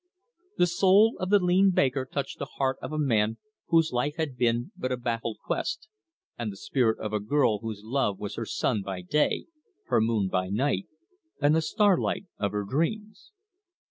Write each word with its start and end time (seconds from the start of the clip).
The 0.57 0.65
soul 0.65 1.15
of 1.19 1.29
the 1.29 1.37
lean 1.37 1.69
baker 1.69 2.07
touched 2.11 2.39
the 2.39 2.47
heart 2.57 2.77
of 2.81 2.91
a 2.91 2.97
man 2.97 3.37
whose 3.67 3.91
life 3.91 4.15
had 4.17 4.35
been 4.35 4.71
but 4.75 4.91
a 4.91 4.97
baffled 4.97 5.37
quest, 5.45 5.89
and 6.39 6.51
the 6.51 6.57
spirit 6.57 6.97
of 6.97 7.13
a 7.13 7.19
girl 7.19 7.59
whose 7.59 7.83
love 7.83 8.17
was 8.17 8.33
her 8.33 8.45
sun 8.47 8.81
by 8.81 9.03
day, 9.03 9.45
her 9.89 10.01
moon 10.01 10.27
by 10.27 10.47
night, 10.49 10.87
and 11.39 11.55
the 11.55 11.61
starlight 11.61 12.25
of 12.39 12.51
her 12.51 12.63
dreams. 12.63 13.31